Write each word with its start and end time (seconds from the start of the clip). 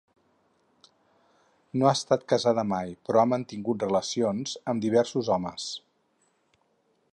No 1.81 1.89
ha 1.89 1.91
estat 1.97 2.25
casada 2.33 2.65
mai, 2.71 2.95
però 3.09 3.21
ha 3.23 3.27
mantingut 3.35 3.87
relacions 3.87 4.57
amb 4.73 4.85
diversos 4.87 5.33
homes. 5.37 5.69